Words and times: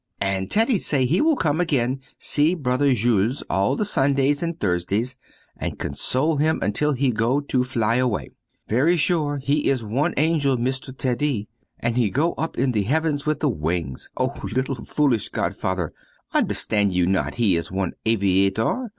And 0.19 0.49
Teddy 0.49 0.79
say 0.79 1.05
he 1.05 1.21
will 1.21 1.35
come 1.35 1.61
again 1.61 1.99
see 2.17 2.55
brother 2.55 2.91
Jules 2.91 3.43
all 3.51 3.75
the 3.75 3.85
Sundays 3.85 4.41
and 4.41 4.59
Thursdays 4.59 5.15
and 5.55 5.77
console 5.77 6.37
him 6.37 6.57
until 6.63 6.93
he 6.93 7.11
go 7.11 7.39
to 7.39 7.63
fly 7.63 7.97
away. 7.97 8.31
Very 8.67 8.97
sure 8.97 9.37
he 9.37 9.69
is 9.69 9.83
one 9.83 10.15
angel, 10.17 10.57
Mr. 10.57 10.91
Teddy! 10.97 11.47
And 11.79 11.97
he 11.97 12.09
go 12.09 12.33
up 12.33 12.57
in 12.57 12.71
the 12.71 12.81
heavens 12.81 13.27
with 13.27 13.41
the 13.41 13.49
wings! 13.49 14.09
Oh 14.17 14.33
little 14.41 14.73
foolish 14.73 15.29
godfather! 15.29 15.93
Understand 16.33 16.93
you 16.95 17.05
not 17.05 17.35
he 17.35 17.55
is 17.55 17.69
one 17.71 17.91
aviator? 18.03 18.89